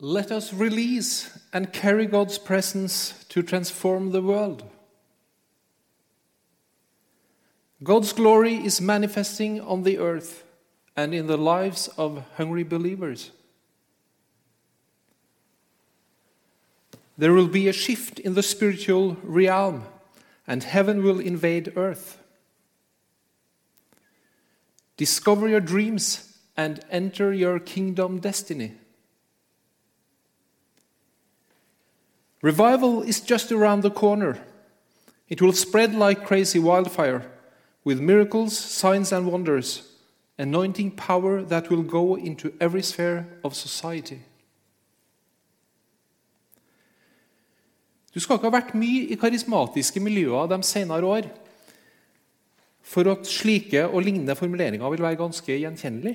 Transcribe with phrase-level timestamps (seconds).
[0.00, 4.64] Let us release and carry God's presence to transform the world.
[7.82, 10.44] God's glory is manifesting on the earth
[10.96, 13.30] and in the lives of hungry believers.
[17.18, 19.84] There will be a shift in the spiritual realm,
[20.46, 22.18] and heaven will invade earth.
[24.98, 28.72] Discover your dreams and enter your kingdom destiny.
[32.46, 34.38] Revival is just around the corner.
[35.28, 37.26] It will spread like crazy wildfire,
[37.82, 39.82] with miracles, signs, and wonders,
[40.38, 44.20] anointing power that will go into every sphere of society.
[48.14, 51.26] Du skal ikke ha vært mye i karismatiske miljøer de senere år
[52.86, 56.14] for at slike og lignende formuleringer vil være ganske gjenkjennelig.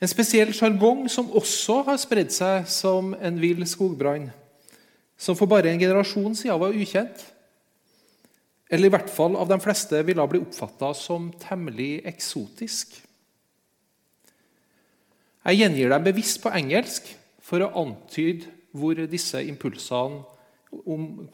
[0.00, 4.30] En spesiell sjargong som også har spredd seg som en vill skogbrann,
[5.20, 7.20] som for bare en generasjon siden var ukjent,
[8.70, 12.94] eller i hvert fall av de fleste ville bli oppfatta som temmelig eksotisk.
[15.44, 17.08] Jeg gjengir dem bevisst på engelsk
[17.44, 20.22] for å antyde hvor disse impulsene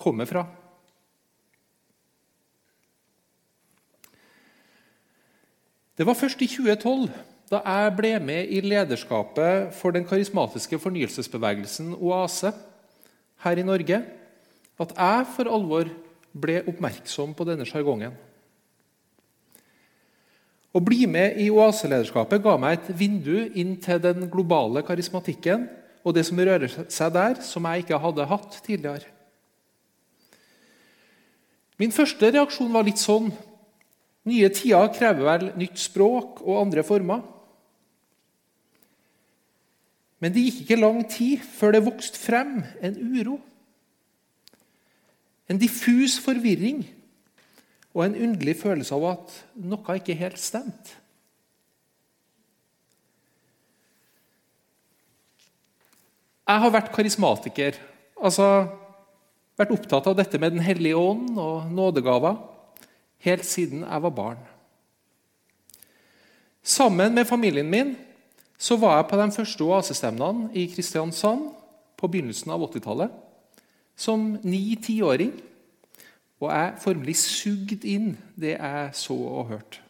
[0.00, 0.46] kommer fra.
[5.96, 7.10] Det var først i 2012,
[7.50, 12.50] da jeg ble med i lederskapet for den karismatiske fornyelsesbevegelsen Oase
[13.44, 14.00] her i Norge,
[14.76, 15.90] at jeg for alvor
[16.36, 18.16] ble oppmerksom på denne sjargongen.
[20.76, 25.68] Å bli med i Oase-lederskapet ga meg et vindu inn til den globale karismatikken
[26.04, 29.08] og det som rører seg der, som jeg ikke hadde hatt tidligere.
[31.80, 33.30] Min første reaksjon var litt sånn
[34.26, 37.20] Nye tider krever vel nytt språk og andre former.
[40.20, 43.40] Men det gikk ikke lang tid før det vokste frem en uro.
[45.46, 46.84] En diffus forvirring
[47.94, 50.96] og en underlig følelse av at noe ikke helt stemte.
[56.46, 57.78] Jeg har vært karismatiker,
[58.22, 58.44] altså
[59.58, 62.36] vært opptatt av dette med Den hellige ånd og nådegaver
[63.26, 64.44] helt siden jeg var barn.
[66.62, 67.96] Sammen med familien min
[68.56, 71.50] så var jeg på de første oasestemnene i Kristiansand
[71.96, 73.12] på begynnelsen av 80-tallet.
[73.96, 75.32] Som ni-tiåring.
[76.40, 79.80] Og jeg formelig sugd inn det jeg så og hørte.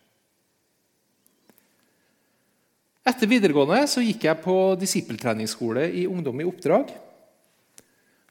[3.06, 6.90] Etter videregående så gikk jeg på disippeltreningsskole i Ungdom i oppdrag.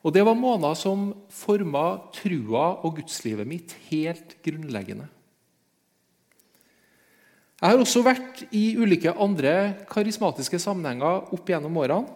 [0.06, 5.08] Og Det var måneder som forma trua og gudslivet mitt helt grunnleggende.
[7.62, 9.56] Jeg har også vært i ulike andre
[9.88, 12.12] karismatiske sammenhenger opp gjennom årene.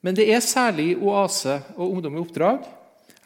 [0.00, 2.64] Men det er særlig Oase og Ungdom i oppdrag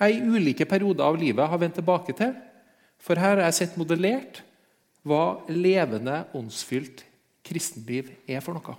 [0.00, 2.32] jeg i ulike perioder av livet har vendt tilbake til.
[3.00, 4.40] For her har jeg sett modellert
[5.04, 7.04] hva levende, åndsfylt
[7.44, 8.76] kristenliv er for noe.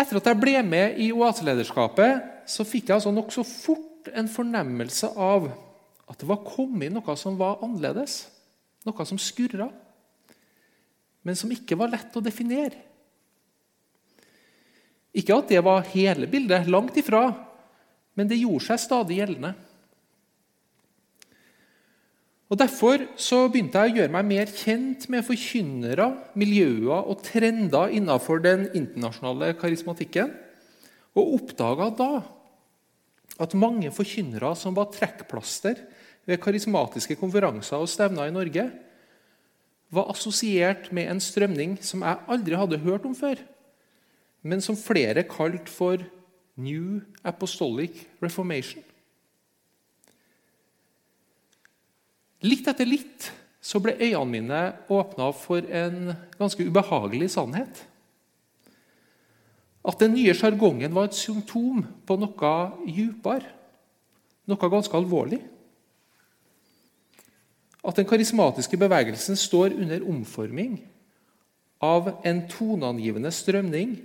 [0.00, 5.10] Etter at jeg ble med i Oaselederskapet, så fikk jeg altså nokså fort en fornemmelse
[5.14, 5.50] av
[6.10, 8.24] at det var kommet noe som var annerledes.
[8.86, 9.68] Noe som skurra,
[11.22, 12.78] men som ikke var lett å definere.
[15.12, 17.26] Ikke at det var hele bildet, langt ifra,
[18.16, 19.52] men det gjorde seg stadig gjeldende.
[22.50, 27.92] Og Derfor så begynte jeg å gjøre meg mer kjent med forkynnere, miljøer og trender
[27.94, 30.32] innenfor den internasjonale karismatikken,
[31.14, 32.10] og oppdaga da
[33.40, 35.78] at mange forkynnere som var trekkplaster
[36.30, 38.68] ved karismatiske konferanser og stevner i Norge,
[39.90, 43.40] var assosiert med en strømning som jeg aldri hadde hørt om før,
[44.46, 46.04] men som flere kalte for
[46.60, 48.84] New Apostolic Reformation.
[52.46, 53.28] Litt etter litt
[53.60, 57.82] så ble øynene mine åpna for en ganske ubehagelig sannhet.
[59.84, 62.52] At den nye sjargongen var et symptom på noe
[62.86, 63.48] dypere,
[64.48, 65.40] noe ganske alvorlig.
[67.84, 70.78] At den karismatiske bevegelsen står under omforming
[71.80, 73.96] av en toneangivende strømning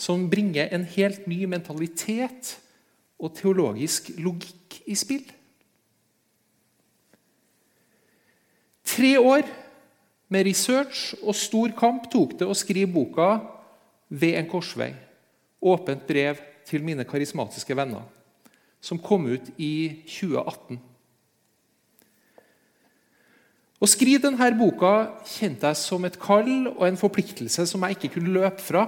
[0.00, 2.54] som bringer en helt ny mentalitet
[3.20, 5.26] og teologisk logikk i spill.
[8.84, 9.44] Tre år
[10.32, 13.40] med research og stor kamp tok det å skrive boka
[14.10, 14.94] 'Ved en korsvei'.
[15.62, 16.36] Åpent brev
[16.66, 18.02] til mine karismatiske venner,
[18.80, 20.80] som kom ut i 2018.
[23.80, 24.92] Å skrive denne boka
[25.24, 28.84] kjente jeg som et kall og en forpliktelse som jeg ikke kunne løpe fra,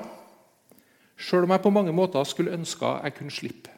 [1.16, 3.72] sjøl om jeg på mange måter skulle ønske jeg kunne slippe.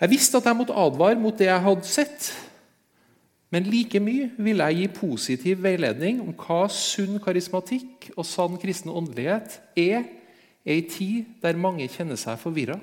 [0.00, 2.32] Jeg visste at jeg måtte advare mot det jeg hadde sett,
[3.54, 8.90] men like mye ville jeg gi positiv veiledning om hva sunn karismatikk og sann kristen
[8.90, 10.02] åndelighet er
[10.66, 12.80] i ei tid der mange kjenner seg forvirra.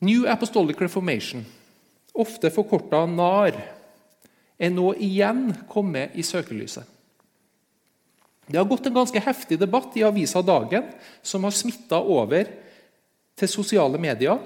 [0.00, 1.42] New Apostolic Reformation,
[2.16, 3.58] ofte forkorta NAR,
[4.56, 6.86] er nå igjen kommet i søkelyset.
[8.48, 10.88] Det har gått en ganske heftig debatt i avisa Dagen
[11.22, 12.48] som har smitta over
[13.36, 14.40] til sosiale medier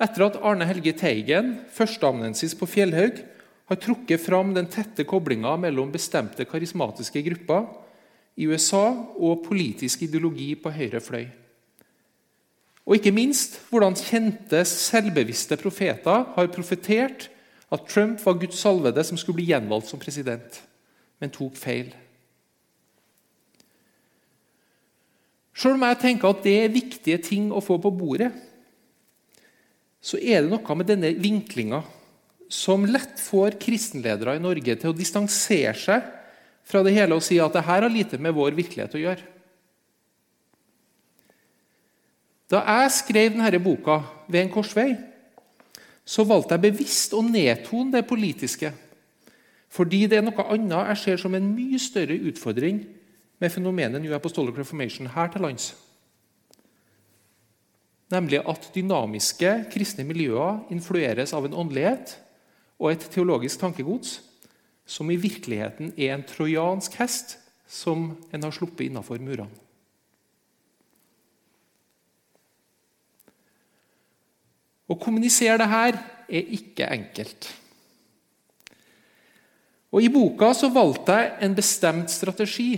[0.00, 3.20] etter at Arne Helge Teigen, førsteamanuensis på Fjellhaug,
[3.68, 7.68] har trukket fram den tette koblinga mellom bestemte karismatiske grupper
[8.40, 11.28] i USA og politisk ideologi på høyre fløy.
[12.84, 17.28] Og ikke minst hvordan kjente, selvbevisste profeter har profetert
[17.72, 20.60] at Trump var Guds salvede som skulle bli gjenvalgt som president,
[21.20, 21.94] men tok feil.
[25.54, 28.32] Selv om jeg tenker at det er viktige ting å få på bordet,
[30.04, 31.80] så er det noe med denne vinklinga
[32.52, 36.10] som lett får kristenledere i Norge til å distansere seg
[36.68, 39.33] fra det hele og si at det her har lite med vår virkelighet å gjøre.
[42.54, 44.96] Da jeg skrev denne boka, 'Ved en korsvei',
[46.04, 48.72] så valgte jeg bevisst å nedtone det politiske.
[49.68, 52.84] Fordi det er noe annet jeg ser som en mye større utfordring
[53.40, 55.74] med fenomenet New Apostolic Reformation her til lands.
[58.10, 62.18] Nemlig at dynamiske kristne miljøer influeres av en åndelighet
[62.78, 64.20] og et teologisk tankegods
[64.86, 69.63] som i virkeligheten er en trojansk hest som en har sluppet innafor murene.
[74.84, 75.98] Å kommunisere det her
[76.28, 77.48] er ikke enkelt.
[79.94, 82.72] Og I boka så valgte jeg en bestemt strategi.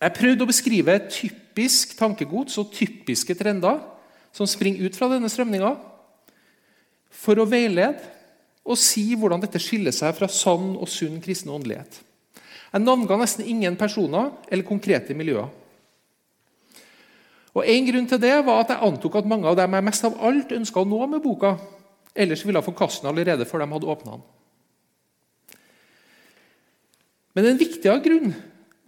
[0.00, 3.78] Jeg prøvde å beskrive typisk tankegods og typiske trender
[4.34, 5.74] som springer ut fra denne strømninga,
[7.10, 8.02] for å veilede
[8.64, 12.00] og si hvordan dette skiller seg fra sann og sunn kristen åndelighet.
[12.70, 15.48] Jeg navnga nesten ingen personer eller konkrete miljøer.
[17.54, 20.04] Og En grunn til det var at jeg antok at mange av dem jeg mest
[20.06, 21.56] av alt ønska å nå med boka,
[22.14, 24.26] ellers ville ha forkaste den allerede før de hadde åpna den.
[27.34, 28.34] Men en viktigere grunn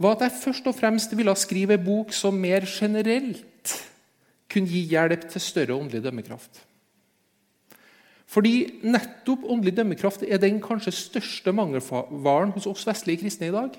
[0.02, 3.74] var at jeg først og fremst ville skrive en bok som mer generelt
[4.52, 6.62] kunne gi hjelp til større åndelig dømmekraft.
[8.32, 13.76] Fordi nettopp åndelig dømmekraft er den kanskje største mangelvaren hos oss vestlige kristne i dag.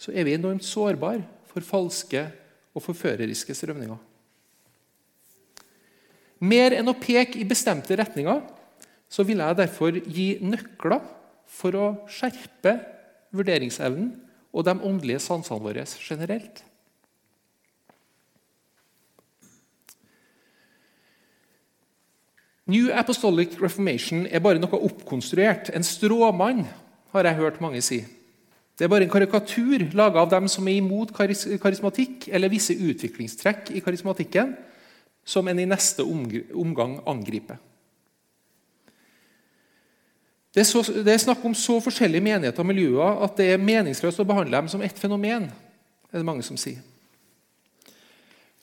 [0.00, 2.26] Så er vi enormt sårbare for falske
[2.74, 3.98] og forføreriske strømninger.
[6.40, 8.40] Mer enn å peke i bestemte retninger
[9.10, 11.02] så vil jeg derfor gi nøkler
[11.50, 12.76] for å skjerpe
[13.34, 14.12] vurderingsevnen
[14.50, 16.62] og de åndelige sansene våre generelt.
[22.70, 26.68] New Apostolic Reformation er bare noe oppkonstruert, en stråmann,
[27.10, 28.04] har jeg hørt mange si.
[28.80, 33.74] Det er bare en karikatur laga av dem som er imot karismatikk eller visse utviklingstrekk
[33.76, 34.54] i karismatikken,
[35.20, 37.58] som en i neste omgang angriper.
[40.48, 43.60] Det er, så, det er, snakk om så forskjellige menigheter og miljøer at det er
[43.60, 45.50] meningsløst å behandle dem som ett fenomen.
[46.08, 46.80] er det mange som sier.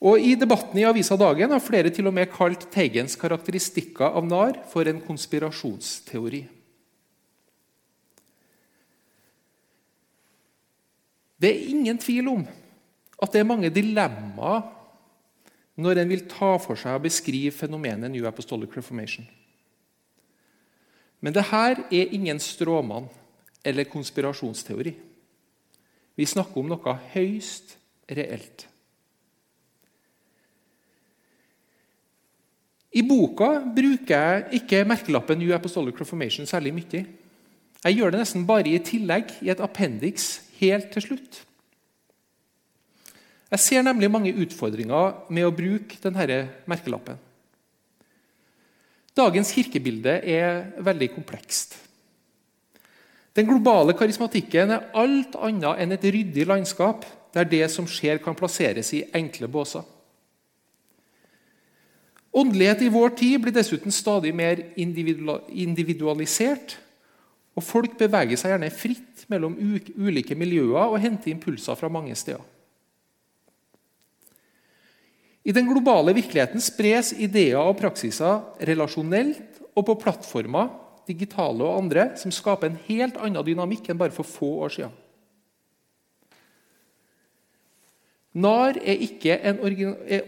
[0.02, 4.26] Og I debatten i Avisa Dagen har flere til og med kalt Teigens karakteristikker av
[4.26, 6.48] NAR for en konspirasjonsteori.
[11.38, 12.44] Det er ingen tvil om
[13.22, 14.66] at det er mange dilemmaer
[15.78, 19.26] når en vil ta for seg og beskrive fenomenet New Apostolic Reformation.
[21.22, 21.62] Men dette
[21.94, 23.06] er ingen stråmann
[23.64, 24.94] eller konspirasjonsteori.
[26.18, 27.76] Vi snakker om noe høyst
[28.10, 28.66] reelt.
[32.98, 37.04] I boka bruker jeg ikke merkelappen New Apostolic Reformation særlig mye.
[37.84, 41.44] Jeg gjør det nesten bare i tillegg, i et appendix helt til slutt.
[43.48, 47.16] Jeg ser nemlig mange utfordringer med å bruke denne merkelappen.
[49.16, 51.78] Dagens kirkebilde er veldig komplekst.
[53.34, 58.34] Den globale karismatikken er alt annet enn et ryddig landskap der det som skjer, kan
[58.36, 59.82] plasseres i enkle båser.
[62.38, 66.76] Åndelighet i vår tid blir dessuten stadig mer individualisert
[67.58, 72.44] og Folk beveger seg gjerne fritt mellom ulike miljøer og henter impulser fra mange steder.
[75.48, 80.68] I den globale virkeligheten spres ideer og praksiser relasjonelt og på plattformer,
[81.08, 84.96] digitale og andre, som skaper en helt annen dynamikk enn bare for få år siden.
[88.38, 89.62] NAR er ikke en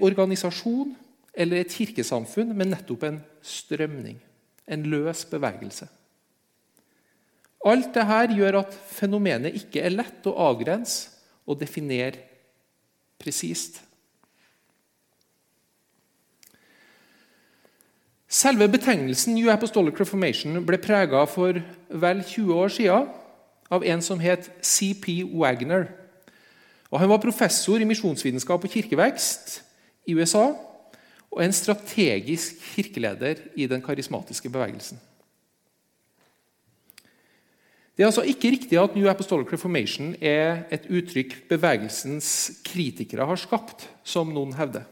[0.01, 0.97] organisasjon
[1.37, 4.17] eller et kirkesamfunn, men nettopp en strømning.
[4.67, 5.87] En løs bevegelse.
[7.69, 11.11] Alt dette gjør at fenomenet ikke er lett å avgrense
[11.45, 12.23] og definere
[13.21, 13.83] presist.
[18.31, 21.59] Selve betegnelsen New Apostolic Reformation ble prega for
[21.91, 23.09] vel 20 år siden
[23.71, 25.89] av en som het CP Wagner.
[26.91, 29.61] Og han var professor i misjonsvitenskap og kirkevekst
[30.09, 30.47] i USA
[31.31, 34.99] og en strategisk kirkeleder i den karismatiske bevegelsen.
[38.01, 42.31] Det er altså ikke riktig at New Apostolic Reformation er et uttrykk bevegelsens
[42.65, 44.87] kritikere har skapt, som noen hevder.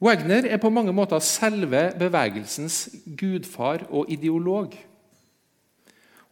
[0.00, 2.78] Wagner er på mange måter selve bevegelsens
[3.20, 4.72] gudfar og ideolog.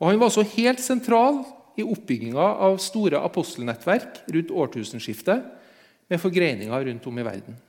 [0.01, 1.43] Og Han var også helt sentral
[1.77, 5.45] i oppbygginga av store apostelnettverk rundt årtusenskiftet,
[6.09, 7.61] med forgreininger rundt om i verden.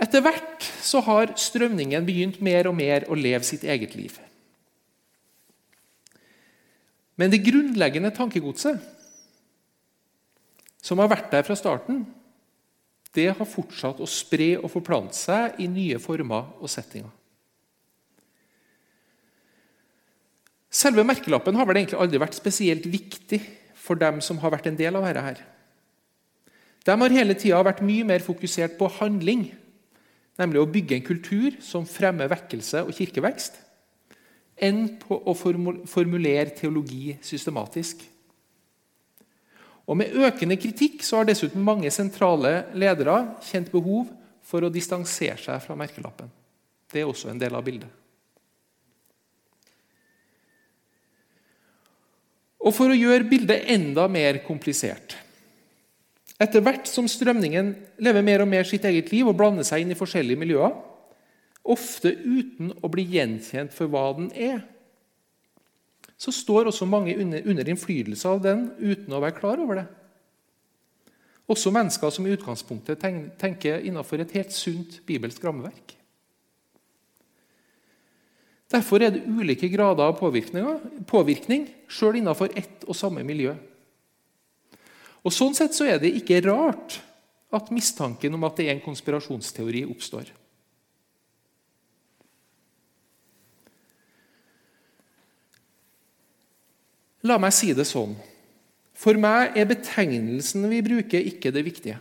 [0.00, 4.16] Etter hvert så har strømningen begynt mer og mer å leve sitt eget liv.
[7.20, 8.80] Men det grunnleggende tankegodset
[10.80, 12.06] som har vært der fra starten,
[13.12, 17.10] det har fortsatt å spre og forplante seg i nye former og settinger.
[20.70, 23.40] Selve merkelappen har vel egentlig aldri vært spesielt viktig
[23.74, 25.42] for dem som har vært en del av dette.
[26.86, 29.50] De har hele tida vært mye mer fokusert på handling,
[30.40, 33.58] nemlig å bygge en kultur som fremmer vekkelse og kirkevekst,
[34.60, 38.02] enn på å formulere teologi systematisk.
[39.90, 44.10] Og Med økende kritikk så har dessuten mange sentrale ledere kjent behov
[44.46, 46.30] for å distansere seg fra merkelappen.
[46.90, 47.90] Det er også en del av bildet.
[52.60, 55.16] Og For å gjøre bildet enda mer komplisert
[56.40, 59.92] Etter hvert som strømningen lever mer og mer sitt eget liv og blander seg inn
[59.92, 60.72] i forskjellige miljøer,
[61.68, 64.62] ofte uten å bli gjenkjent for hva den er,
[66.20, 69.86] så står også mange under, innflytelse av den uten å være klar over det.
[71.50, 73.00] Også mennesker som i utgangspunktet
[73.40, 75.96] tenker innenfor et helt sunt bibelsk rammeverk.
[78.70, 83.56] Derfor er det ulike grader av påvirkning sjøl innenfor ett og samme miljø.
[85.24, 87.00] Og Sånn sett så er det ikke rart
[87.52, 90.30] at mistanken om at det er en konspirasjonsteori, oppstår.
[97.28, 98.14] La meg si det sånn.
[98.96, 101.98] For meg er betegnelsen vi bruker, ikke det viktige.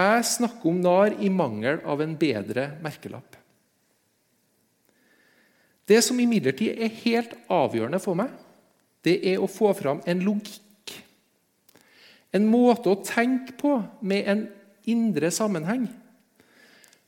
[0.00, 3.36] Jeg snakker om NAR i mangel av en bedre merkelapp.
[5.88, 8.30] Det som imidlertid er helt avgjørende for meg,
[9.04, 10.60] det er å få fram en logikk.
[12.32, 14.44] En måte å tenke på med en
[14.90, 15.88] indre sammenheng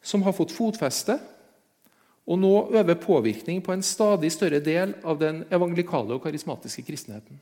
[0.02, 1.18] som har fått fotfeste,
[2.26, 7.38] og nå øver påvirkning på en stadig større del av den evangelikale og karismatiske kristenheten.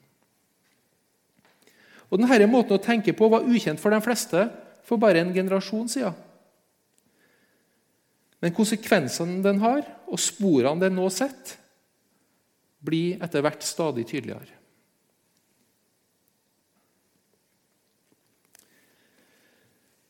[2.10, 4.48] Og Denne måten å tenke på var ukjent for de fleste
[4.88, 6.16] for bare en generasjon siden.
[8.40, 11.58] Men konsekvensene den har, og sporene den nå setter,
[12.80, 14.56] blir etter hvert stadig tydeligere.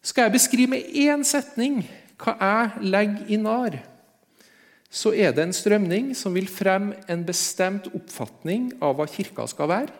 [0.02, 1.82] Skal jeg beskrive med én setning
[2.20, 3.78] hva jeg legger i nar,
[4.90, 9.70] så er det en strømning som vil fremme en bestemt oppfatning av hva Kirka skal
[9.70, 9.94] være,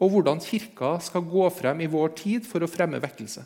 [0.00, 3.44] og hvordan Kirka skal gå frem i vår tid for å fremme vekkelse.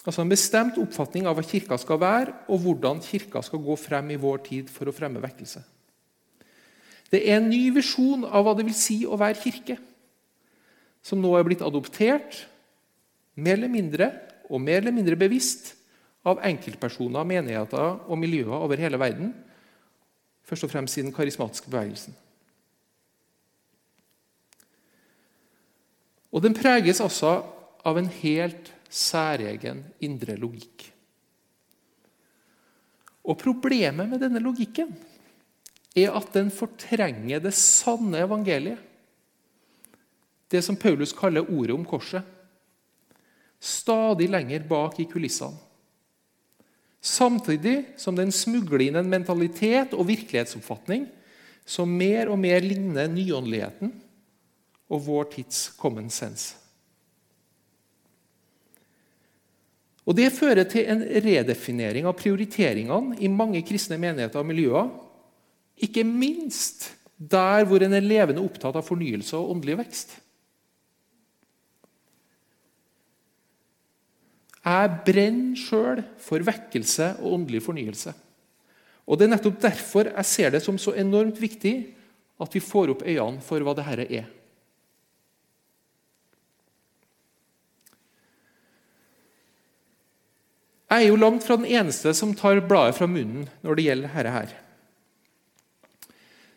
[0.00, 4.14] Altså En bestemt oppfatning av hva Kirka skal være, og hvordan Kirka skal gå frem
[4.14, 5.64] i vår tid for å fremme vekkelse.
[7.10, 9.76] Det er en ny visjon av hva det vil si å være kirke,
[11.02, 12.44] som nå er blitt adoptert,
[13.40, 14.10] mer eller mindre
[14.50, 15.74] og mer eller mindre bevisst,
[16.28, 19.32] av enkeltpersoner, menigheter og miljøer over hele verden.
[20.44, 22.16] Først og fremst i den karismatiske bevegelsen.
[26.30, 27.40] Og Den preges altså
[27.84, 30.84] av en helt særegen indre logikk.
[33.24, 34.92] Og Problemet med denne logikken
[35.96, 38.78] er at den fortrenger det sanne evangeliet.
[40.50, 42.22] Det som Paulus kaller ordet om korset.
[43.60, 45.58] Stadig lenger bak i kulissene.
[47.00, 51.06] Samtidig som den smugler inn en mentalitet og virkelighetsoppfatning
[51.64, 53.92] som mer og mer ligner nyåndeligheten
[54.90, 56.56] og vår tids common sense.
[60.04, 64.88] Og Det fører til en redefinering av prioriteringene i mange kristne menigheter og miljøer.
[65.80, 70.16] Ikke minst der hvor en er levende opptatt av fornyelse og åndelig vekst.
[74.60, 78.12] Jeg brenner sjøl for vekkelse og åndelig fornyelse.
[79.08, 81.74] Og Det er nettopp derfor jeg ser det som så enormt viktig
[82.40, 84.28] at vi får opp øynene for hva dette er.
[90.90, 94.14] Jeg er jo langt fra den eneste som tar bladet fra munnen når det gjelder
[94.14, 94.30] dette.
[94.30, 94.56] her.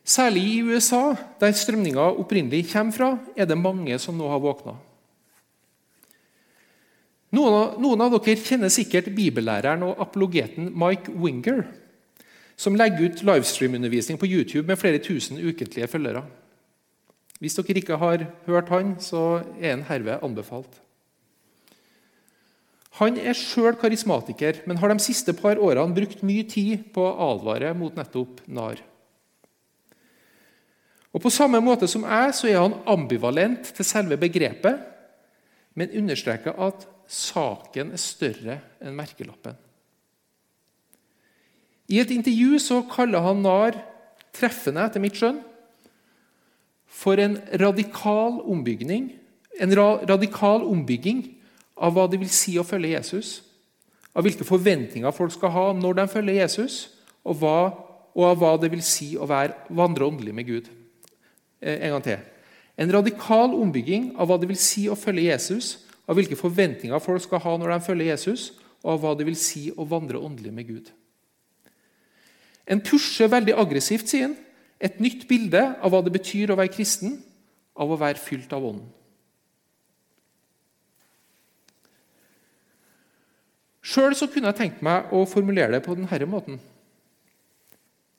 [0.03, 4.73] Særlig i USA, der strømninga opprinnelig kommer fra, er det mange som nå har våkna.
[7.33, 11.63] Noen, noen av dere kjenner sikkert bibellæreren og apologeten Mike Winger,
[12.55, 16.21] som legger ut livestream-undervisning på YouTube med flere tusen ukentlige følgere.
[17.41, 20.77] Hvis dere ikke har hørt han, så er han herved anbefalt.
[23.01, 27.31] Han er sjøl karismatiker, men har de siste par årene brukt mye tid på å
[27.31, 28.77] advare mot nettopp NAR.
[31.13, 34.77] Og På samme måte som jeg så er han ambivalent til selve begrepet,
[35.73, 39.57] men understreker at saken er større enn merkelappen.
[41.91, 43.77] I et intervju så kaller han NAR
[44.33, 45.41] treffende, etter mitt skjønn,
[46.93, 49.09] for en radikal ombygging,
[49.61, 51.25] en radikal ombygging
[51.75, 53.41] av hva det vil si å følge Jesus,
[54.13, 56.77] av hvilke forventninger folk skal ha når de følger Jesus,
[57.25, 57.57] og, hva,
[58.13, 60.69] og av hva det vil si å være, vandre åndelig med Gud.
[61.61, 62.21] Eh, en gang til.
[62.77, 65.75] En radikal ombygging av hva det vil si å følge Jesus,
[66.07, 68.51] av hvilke forventninger folk skal ha når de følger Jesus,
[68.83, 70.89] og av hva det vil si å vandre åndelig med Gud.
[72.67, 74.35] En pusher veldig aggressivt, sier han,
[74.83, 77.17] et nytt bilde av hva det betyr å være kristen,
[77.79, 78.91] av å være fylt av Ånden.
[83.83, 86.59] Sjøl kunne jeg tenkt meg å formulere det på denne måten.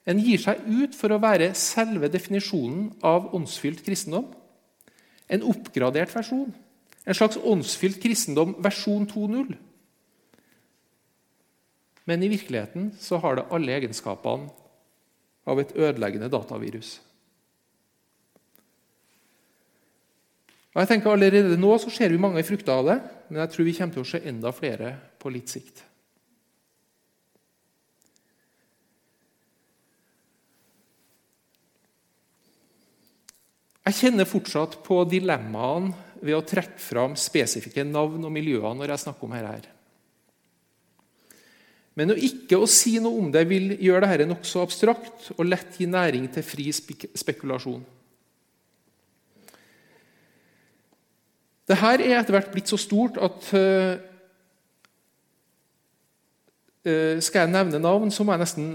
[0.05, 4.27] En gir seg ut for å være selve definisjonen av åndsfylt kristendom.
[5.25, 6.51] En oppgradert versjon.
[7.05, 9.55] En slags åndsfylt kristendom versjon 2.0.
[12.05, 14.49] Men i virkeligheten så har det alle egenskapene
[15.45, 16.97] av et ødeleggende datavirus.
[20.75, 22.95] Og jeg tenker Allerede nå så ser vi mange frukter av det,
[23.29, 25.85] men jeg tror vi kommer til å se enda flere på litt sikt.
[33.85, 35.93] Jeg kjenner fortsatt på dilemmaene
[36.25, 39.73] ved å trekke fram spesifikke navn og miljøer når jeg snakker om dette.
[41.95, 45.77] Men å ikke å si noe om det vil gjøre dette nokså abstrakt og lett
[45.79, 47.85] gi næring til fri spekulasjon.
[51.65, 53.95] Dette er etter hvert blitt så stort at uh,
[57.25, 58.67] skal jeg nevne navn, så må jeg nesten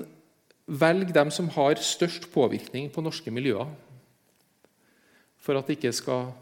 [0.67, 3.69] velge dem som har størst påvirkning på norske miljøer.
[5.41, 6.33] For at det ikke skal,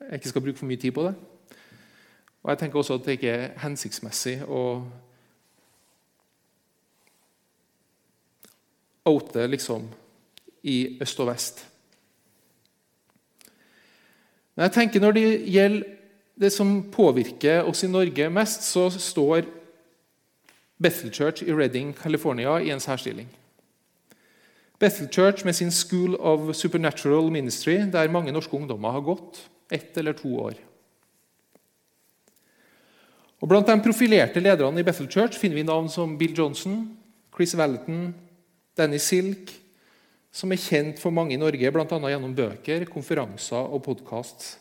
[0.00, 1.14] jeg ikke skal bruke for mye tid på det.
[2.42, 4.62] Og jeg tenker også at det ikke er hensiktsmessig å
[9.08, 9.88] oute liksom
[10.62, 11.66] i øst og vest.
[14.56, 15.94] Men jeg tenker Når det gjelder
[16.40, 19.42] det som påvirker oss i Norge mest, så står
[20.78, 23.28] Bethel Church i Redding, California i en særstilling.
[24.78, 29.96] Bethel Church med sin School of Supernatural Ministry, der mange norske ungdommer har gått ett
[30.00, 30.58] eller to år.
[33.38, 36.80] Og Blant de profilerte lederne i Bethel Church finner vi navn som Bill Johnson,
[37.34, 38.10] Chris Valenton,
[38.74, 39.52] Danny Silk,
[40.34, 41.98] som er kjent for mange i Norge, bl.a.
[42.10, 44.56] gjennom bøker, konferanser og podkast.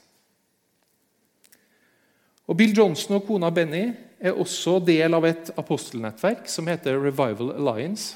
[2.55, 3.89] Bill Johnson og kona Benny
[4.23, 8.15] er også del av et apostelnettverk som heter Revival Alliance.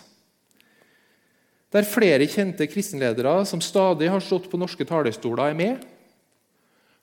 [1.71, 5.84] Der flere kjente kristenledere som stadig har stått på norske talerstoler, er med.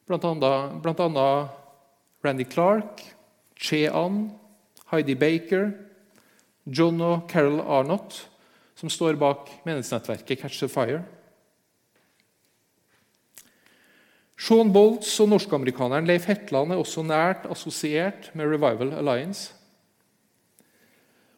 [0.08, 1.50] Annet
[2.22, 3.02] Randy Clark,
[3.54, 4.30] Che An,
[4.90, 5.72] Heidi Baker,
[6.66, 8.28] John og Carol Arnott
[8.78, 11.02] som står bak menighetsnettverket Catch the Fire.
[14.38, 19.50] Sean Bolts og norskamerikaneren Leif Hetland er også nært assosiert med Revival Alliance.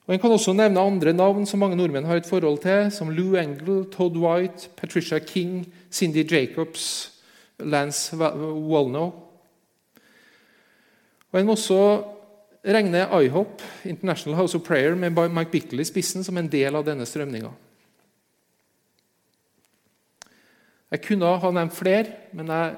[0.05, 3.13] Og En kan også nevne andre navn som mange nordmenn har et forhold til, som
[3.15, 7.20] Lou Engle, Todd White, Patricia King, Cindy Jacobs,
[7.65, 9.13] Lance Walnow.
[11.31, 11.81] Og En må også
[12.67, 16.85] regne IHOP, International House of Prayer, med Mike Bickle i spissen som en del av
[16.85, 17.53] denne strømninga.
[20.91, 22.77] Jeg kunne ha nevnt flere, men jeg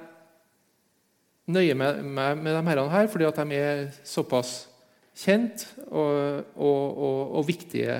[1.52, 4.68] nøyer meg med, med de her fordi de er såpass
[5.16, 7.96] kjent og, og, og, og viktige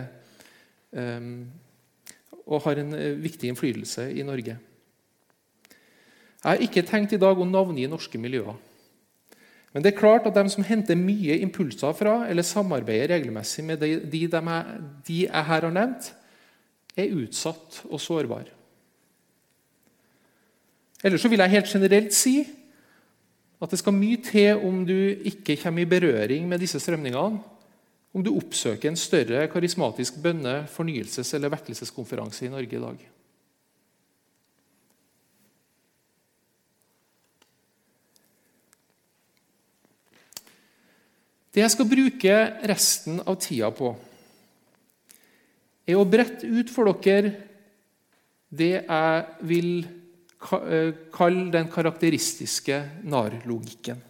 [0.93, 1.49] um,
[2.47, 4.57] og har en eh, viktig innflytelse i Norge.
[6.43, 8.57] Jeg har ikke tenkt i dag å navngi norske miljøer.
[9.73, 13.81] Men det er klart at de som henter mye impulser fra eller samarbeider regelmessig med
[13.81, 14.57] de, de, de,
[15.07, 16.11] de jeg her har nevnt,
[16.99, 18.51] er utsatt og sårbare.
[21.03, 22.35] Ellers vil jeg helt generelt si
[23.63, 24.97] at det skal mye til om du
[25.31, 27.41] ikke kommer i berøring med disse strømningene,
[28.13, 33.07] om du oppsøker en større karismatisk bønne-, fornyelses- eller vekkelseskonferanse i Norge i dag.
[41.53, 43.91] Det jeg skal bruke resten av tida på,
[45.85, 47.35] er å brette ut for dere
[48.53, 54.01] det jeg vil eh, kalle den karakteristiske narlogikken.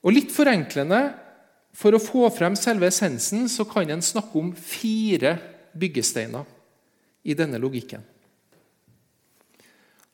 [0.00, 1.00] Og Litt forenklende,
[1.76, 5.36] for å få frem selve essensen, så kan en snakke om fire
[5.76, 6.48] byggesteiner
[7.28, 8.02] i denne logikken.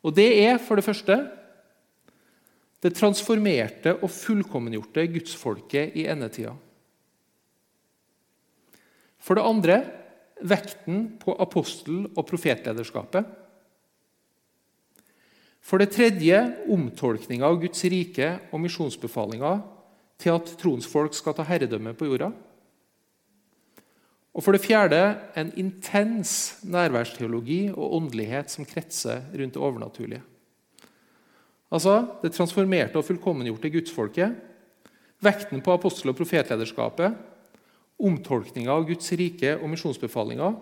[0.02, 1.16] Og Det er for det første
[2.85, 6.53] det transformerte og fullkommengjorte gudsfolket i endetida.
[9.23, 9.79] For det andre
[10.45, 13.25] vekten på apostel- og profetlederskapet.
[15.67, 16.39] For det tredje
[16.71, 19.57] omtolkninga av Guds rike og misjonsbefalinga
[20.21, 22.31] til at troens folk skal ta herredømme på jorda.
[24.37, 25.01] Og for det fjerde
[25.41, 30.23] en intens nærværsteologi og åndelighet som kretser rundt det overnaturlige.
[31.74, 34.37] Altså det transformerte og fullkommengjorte gudsfolket,
[35.24, 37.16] vekten på apostel- og profetlederskapet,
[37.96, 40.52] omtolkninga av Guds rike og misjonsbefalinga,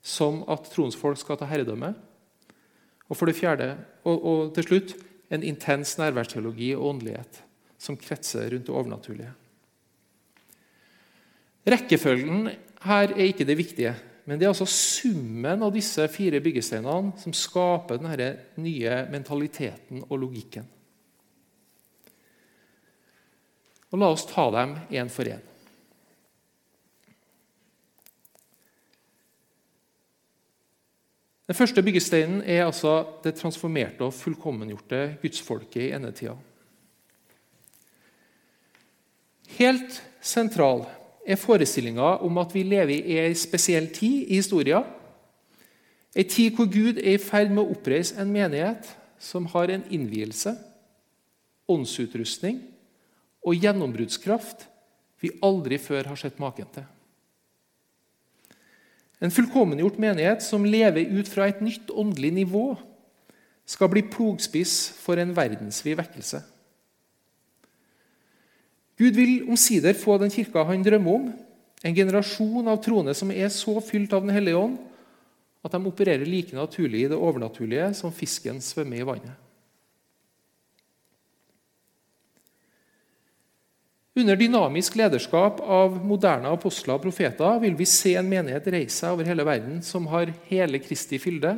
[0.00, 1.92] som at troens folk skal ta herredømme,
[3.10, 3.74] og for det fjerde,
[4.06, 4.94] og, og til slutt
[5.34, 7.42] en intens nærværsteologi og åndelighet
[7.80, 9.32] som kretser rundt det overnaturlige.
[11.70, 12.48] Rekkefølgen
[12.86, 13.94] her er ikke det viktige.
[14.24, 20.18] Men det er altså summen av disse fire byggesteinene som skaper denne nye mentaliteten og
[20.24, 20.66] logikken.
[23.90, 25.42] Og La oss ta dem én for én.
[31.50, 32.92] Den første byggesteinen er altså
[33.24, 36.36] det transformerte og fullkommengjorte gudsfolket i endetida.
[39.56, 40.84] Helt sentral
[41.30, 44.84] er forestillinga om at vi lever i ei spesiell tid i historien.
[46.16, 48.88] Ei tid hvor Gud er i ferd med å oppreise en menighet
[49.20, 50.56] som har en innvielse,
[51.70, 52.58] åndsutrustning
[53.46, 54.66] og gjennombruddskraft
[55.20, 56.86] vi aldri før har sett maken til.
[59.20, 62.64] En fullkommengjort menighet som lever ut fra et nytt åndelig nivå,
[63.68, 66.40] skal bli plogspiss for en verdensvid vekkelse.
[69.00, 71.28] Gud vil omsider få den kirka han drømmer om,
[71.80, 74.76] en generasjon av troende som er så fylt av Den hellige ånd
[75.64, 79.36] at de opererer like naturlig i det overnaturlige som fisken svømmer i vannet.
[84.20, 89.14] Under dynamisk lederskap av moderne apostler og profeter vil vi se en menighet reise seg
[89.14, 91.54] over hele verden som har hele Kristi fylde,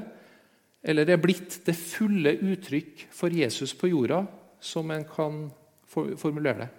[0.82, 4.20] eller er blitt det fulle uttrykk for Jesus på jorda,
[4.62, 5.42] som en kan
[5.88, 6.70] formulere det.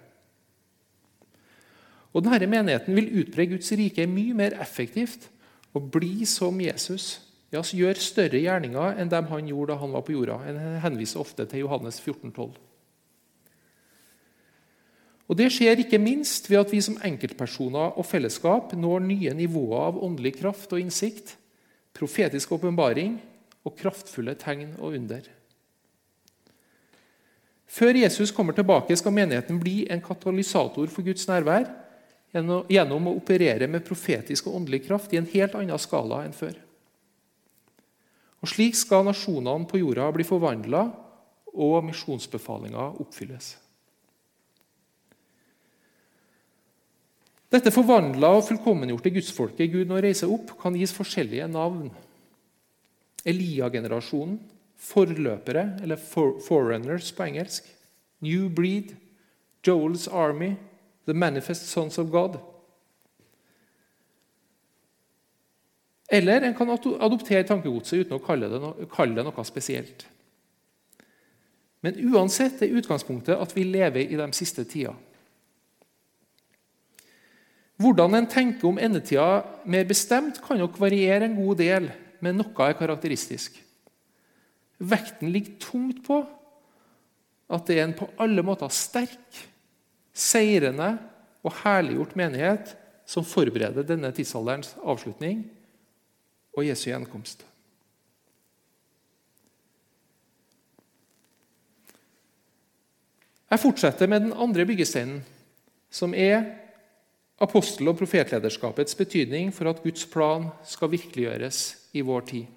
[2.14, 5.26] Og denne menigheten vil utbre Guds rike mye mer effektivt
[5.74, 7.18] og bli som Jesus.
[7.54, 10.38] Ja, Gjør større gjerninger enn dem han gjorde da han var på jorda.
[10.46, 12.54] En henviser ofte til Johannes 14, 12.
[15.24, 19.86] Og Det skjer ikke minst ved at vi som enkeltpersoner og fellesskap når nye nivåer
[19.88, 21.36] av åndelig kraft og innsikt,
[21.96, 23.16] profetisk åpenbaring
[23.64, 25.24] og kraftfulle tegn og under.
[27.74, 31.64] Før Jesus kommer tilbake, skal menigheten bli en katalysator for Guds nærvær
[32.34, 36.56] gjennom å operere med profetisk og åndelig kraft i en helt annen skala enn før.
[38.42, 40.88] Og Slik skal nasjonene på jorda bli forvandla
[41.54, 43.54] og misjonsbefalinga oppfylles.
[47.54, 51.86] Dette forvandla og fullkommengjorte gudsfolket Gud nå reiser opp, kan gis forskjellige navn.
[53.24, 54.40] Elia-generasjonen,
[54.84, 57.68] forløpere, eller forerunners på engelsk,
[58.26, 58.96] New Breed,
[59.64, 60.56] Joel's Army,
[61.06, 62.38] The Manifest Sons of God.
[66.08, 70.06] Eller en kan adoptere tankegodset uten å kalle det, noe, kalle det noe spesielt.
[71.84, 74.94] Men uansett er utgangspunktet at vi lever i de siste tida.
[77.80, 81.90] Hvordan en tenker om endetida mer bestemt, kan nok variere en god del
[82.24, 83.58] men noe er karakteristisk.
[84.80, 86.22] Vekten ligger tungt på
[87.52, 89.42] at det er en på alle måter sterk,
[90.14, 90.94] seirende
[91.44, 95.44] og herliggjort menighet som forbereder denne tidsalderens avslutning
[96.54, 97.44] og Jesu gjenkomst.
[103.50, 105.20] Jeg fortsetter med den andre byggesteinen,
[105.90, 106.42] som er
[107.38, 111.60] apostel- og profetlederskapets betydning for at Guds plan skal virkeliggjøres
[111.92, 112.53] i vår tid.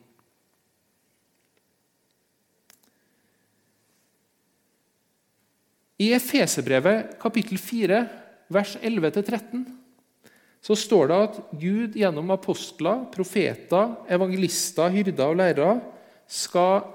[5.98, 8.04] I Efeserbrevet kapittel 4,
[8.54, 9.64] vers 11-13,
[10.62, 15.74] så står det at Gud gjennom apostler, profeter, evangelister, hyrder og lærere
[16.30, 16.86] skal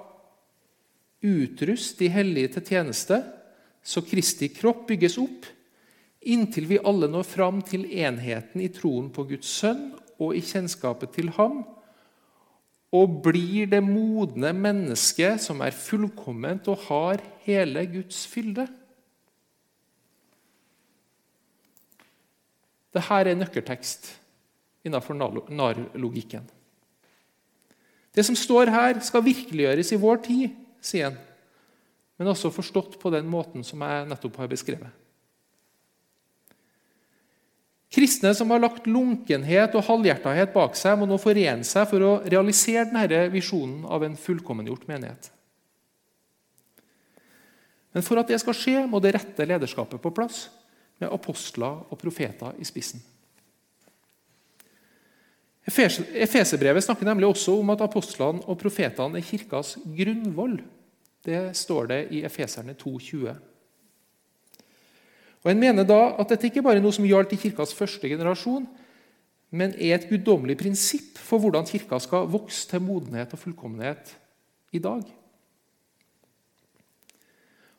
[1.23, 3.19] utruste de hellige til tjeneste,
[3.83, 5.49] så Kristi kropp bygges opp
[6.23, 9.89] inntil vi alle når fram til enheten i troen på Guds sønn
[10.23, 11.65] og i kjennskapet til ham,
[12.93, 18.69] og blir det modne mennesket som er fullkomment og har hele Guds fylde.
[22.93, 24.11] Dette er nøkkeltekst
[24.87, 26.45] innenfor narlogikken.
[28.13, 31.21] Det som står her, skal virkeliggjøres i vår tid, sier han,
[32.21, 34.91] men også forstått på den måten som jeg nettopp har beskrevet.
[37.93, 42.13] Kristne som har lagt lunkenhet og halvhjertethet bak seg, må nå forene seg for å
[42.25, 45.29] realisere denne visjonen av en fullkommengjort menighet.
[47.93, 50.47] Men for at det skal skje, må det rette lederskapet på plass,
[51.01, 53.03] med apostler og profeter i spissen.
[55.63, 60.59] Efeserbrevet snakker nemlig også om at apostlene og profetene er kirkas grunnvoll.
[61.23, 63.35] Det står det i Efeserne 2,20.
[65.43, 68.11] Og En mener da at dette ikke bare er noe som gjaldt i kirkas første
[68.11, 68.67] generasjon,
[69.53, 74.15] men er et guddommelig prinsipp for hvordan kirka skal vokse til modenhet og fullkommenhet
[74.73, 75.03] i dag.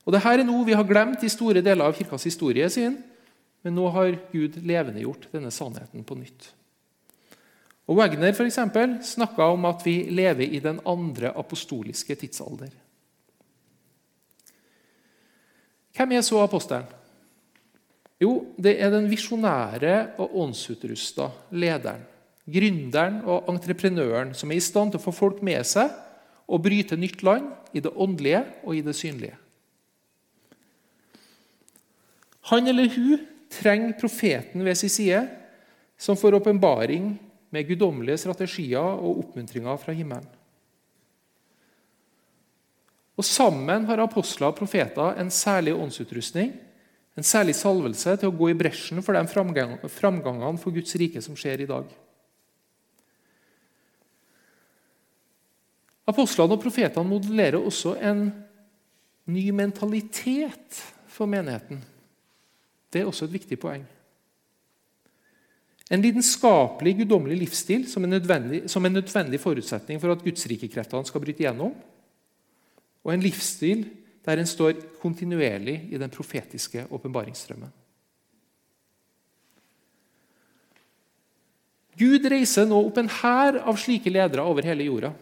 [0.04, 2.98] Og Dette er noe vi har glemt i store deler av kirkas historie, sin,
[3.64, 6.50] men nå har Gud levendegjort denne sannheten på nytt.
[7.88, 12.72] Og Wagner for eksempel, snakka om at vi lever i den andre apostoliske tidsalder.
[15.94, 16.88] Hvem er så apostelen?
[18.20, 22.02] Jo, det er den visjonære og åndsutrusta lederen.
[22.44, 25.92] Gründeren og entreprenøren som er i stand til å få folk med seg
[26.44, 29.36] og bryte nytt land i det åndelige og i det synlige.
[32.50, 35.22] Han eller hun trenger profeten ved sin side,
[35.96, 37.14] som får åpenbaring
[37.54, 40.26] med guddommelige strategier og oppmuntringer fra himmelen.
[43.14, 46.50] Og Sammen har apostler og profeter en særlig åndsutrustning
[47.14, 51.36] en særlig salvelse til å gå i bresjen for de framgangene for Guds rike som
[51.38, 51.86] skjer i dag.
[56.10, 58.26] Apostlene og profetene modellerer også en
[59.30, 61.78] ny mentalitet for menigheten.
[62.94, 63.82] Det er også et viktig poeng.
[65.92, 68.20] En lidenskapelig, guddommelig livsstil som en,
[68.70, 71.74] som en nødvendig forutsetning for at gudsrikekreftene skal bryte igjennom.
[73.04, 73.84] Og en livsstil
[74.24, 77.72] der en står kontinuerlig i den profetiske åpenbaringsstrømmen.
[81.98, 85.12] Gud reiser nå opp en hær av slike ledere over hele jorda.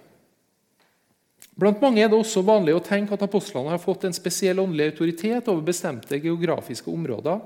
[1.52, 4.94] Blant mange er det også vanlig å tenke at apostlene har fått en spesiell åndelig
[4.94, 7.42] autoritet over bestemte geografiske områder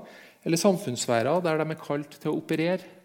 [0.47, 2.95] eller samfunnssfærer der de er kalt til å operere.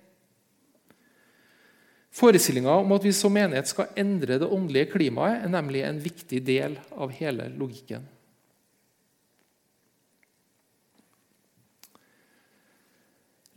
[2.13, 6.43] Forestillinga om at vi som menighet skal endre det åndelige klimaet, er nemlig en viktig
[6.45, 8.05] del av hele logikken.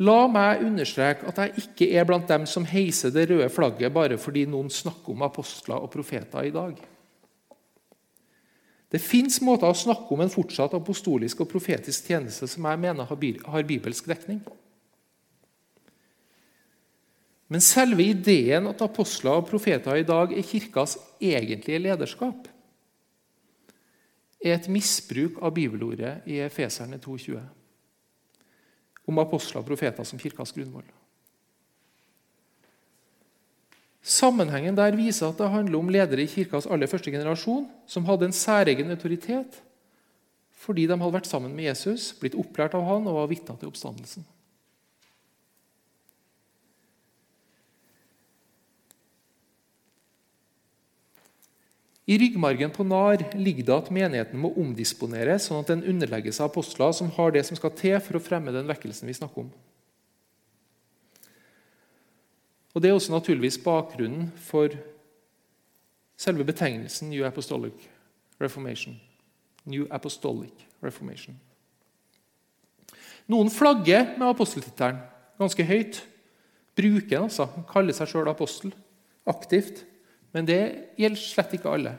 [0.03, 4.17] La meg understreke at jeg ikke er blant dem som heiser det røde flagget bare
[4.19, 6.79] fordi noen snakker om apostler og profeter i dag.
[8.91, 13.09] Det fins måter å snakke om en fortsatt apostolisk og profetisk tjeneste som jeg mener
[13.09, 14.43] har bibelsk dekning.
[17.49, 22.47] Men selve ideen at apostler og profeter i dag er Kirkas egentlige lederskap,
[24.45, 27.41] er et misbruk av bibelordet i Efeserne 2,20
[29.05, 30.85] om apostler og profeter som kirkas grunnvoll.
[34.05, 38.29] Sammenhengen der viser at det handler om ledere i kirkas aller første generasjon som hadde
[38.29, 39.61] en særegen autoritet
[40.65, 43.69] fordi de hadde vært sammen med Jesus, blitt opplært av han og var vitner til
[43.69, 44.25] oppstandelsen.
[52.05, 56.51] I ryggmargen på NAR ligger det at menigheten må omdisponeres, sånn at den underlegges av
[56.51, 59.53] apostler som har det som skal til for å fremme den vekkelsen vi snakker om.
[62.75, 64.73] Og Det er også naturligvis bakgrunnen for
[66.19, 67.87] selve betegnelsen New Apostolic
[68.41, 68.99] Reformation.
[69.65, 71.39] New Apostolic Reformation.
[73.31, 74.99] Noen flagger med aposteltittelen
[75.39, 76.01] ganske høyt.
[76.75, 77.47] Bruker den, altså.
[77.71, 78.73] Kaller seg sjøl apostel
[79.25, 79.85] aktivt.
[80.35, 80.59] Men det
[80.99, 81.95] gjelder slett ikke alle.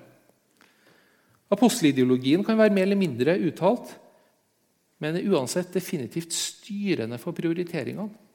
[1.50, 3.94] Apostelideologien kan være mer eller mindre uttalt,
[5.00, 8.25] men er uansett definitivt styrende for prioriteringene.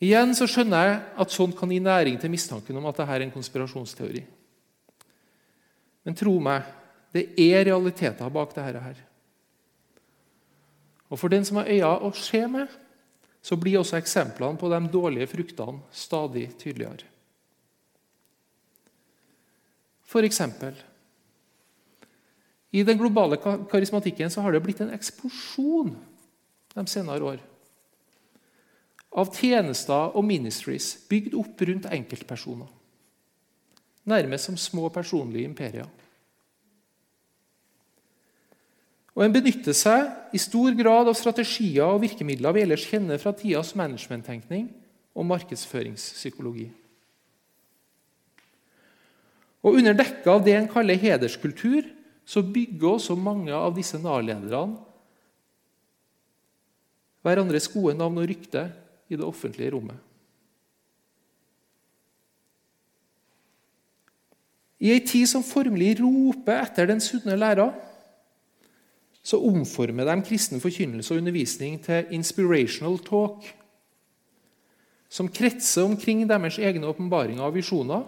[0.00, 3.24] Igjen så skjønner jeg at sånt kan gi næring til mistanken om at dette er
[3.26, 4.22] en konspirasjonsteori.
[6.08, 6.64] Men tro meg,
[7.12, 9.02] det er realiteter bak dette her.
[11.10, 12.70] Og For den som har øyne å se med,
[13.42, 17.08] så blir også eksemplene på de dårlige fruktene stadig tydeligere.
[20.04, 20.74] For eksempel,
[22.72, 25.96] I den globale karismatikken så har det blitt en eksplosjon
[26.70, 27.40] de senere år
[29.10, 32.68] av tjenester og ministries bygd opp rundt enkeltpersoner.
[34.10, 35.88] Nærmest som små personlige imperier.
[39.14, 43.34] Og En benytter seg i stor grad av strategier og virkemidler vi ellers kjenner fra
[43.36, 44.70] tidas managementtenkning
[45.18, 46.70] og markedsføringspsykologi.
[49.60, 51.82] Og Under dekke av det en kaller hederskultur,
[52.24, 54.78] så bygger også mange av disse Nav-lederne
[57.20, 58.62] hverandres gode navn og rykte
[59.10, 59.98] i det offentlige rommet.
[64.80, 67.68] I ei tid som formelig roper etter den sunne læra,
[69.22, 73.44] så omformer de kristen forkynnelse og undervisning til inspirational talk,
[75.10, 78.06] som kretser omkring deres egne åpenbaringer og visjoner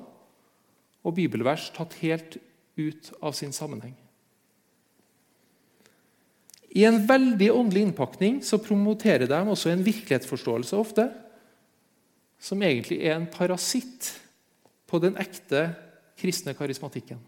[1.03, 2.39] og bibelvers tatt helt
[2.79, 3.97] ut av sin sammenheng.
[6.73, 11.05] I en veldig åndelig innpakning så promoterer de også en virkelighetsforståelse ofte,
[12.41, 14.09] som egentlig er en parasitt
[14.89, 15.67] på den ekte
[16.19, 17.21] kristne karismatikken.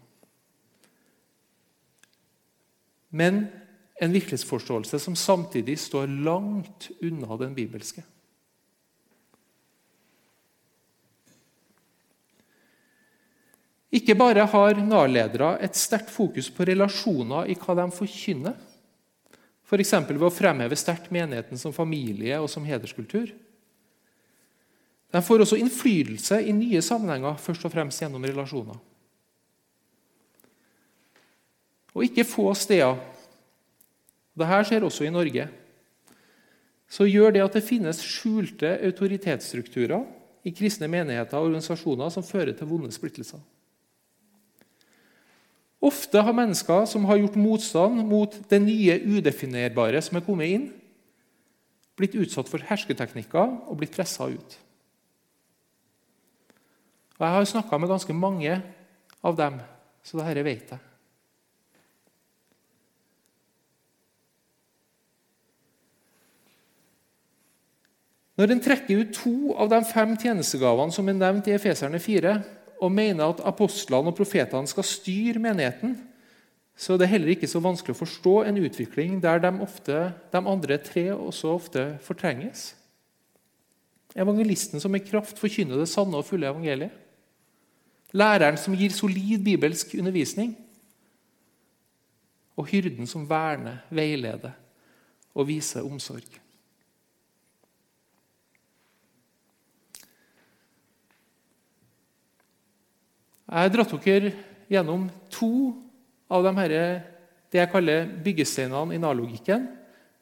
[3.15, 3.45] Men
[4.01, 8.03] en virkelighetsforståelse som samtidig står langt unna den bibelske.
[13.95, 18.57] Ikke bare har NAR-ledere et sterkt fokus på relasjoner i hva de forkynner,
[19.65, 19.93] F.eks.
[20.07, 23.31] ved å fremheve sterkt menigheten som familie og som hederskultur.
[25.15, 28.77] De får også innflytelse i nye sammenhenger, først og fremst gjennom relasjoner.
[31.95, 32.99] Og ikke få steder
[34.35, 35.47] dette skjer også i Norge.
[36.91, 40.03] Så gjør det at det finnes skjulte autoritetsstrukturer
[40.45, 43.39] i kristne menigheter og organisasjoner som fører til vonde splittelser.
[45.85, 50.65] Ofte har mennesker som har gjort motstand mot det nye udefinerbare som er kommet inn,
[51.95, 54.57] blitt utsatt for hersketeknikker og blitt pressa ut.
[57.15, 58.57] Og Jeg har snakka med ganske mange
[59.23, 59.61] av dem,
[60.03, 60.81] så dette vet jeg.
[68.35, 72.33] Når en trekker ut to av de fem tjenestegavene som er nevnt i Efeserne 4,
[72.81, 75.95] og mener at apostlene og profetene skal styre menigheten,
[76.75, 79.99] så er det heller ikke så vanskelig å forstå en utvikling der de, ofte,
[80.33, 82.73] de andre tre også ofte fortrenges.
[84.15, 86.91] Evangelisten som i kraft forkynner det sanne og fulle evangeliet.
[88.15, 90.53] Læreren som gir solid bibelsk undervisning.
[92.55, 94.55] Og hyrden som verner, veileder
[95.35, 96.44] og viser omsorg.
[103.45, 104.31] Jeg har dratt dere
[104.71, 105.51] gjennom to
[106.33, 106.73] av de her,
[107.53, 109.67] det jeg kaller byggesteinene i nalogikken.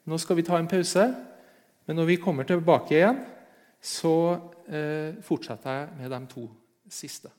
[0.03, 1.05] Nå skal vi ta en pause,
[1.87, 3.21] men når vi kommer tilbake igjen,
[3.83, 4.15] så
[4.67, 6.43] eh, fortsetter jeg med de to
[6.91, 7.31] siste.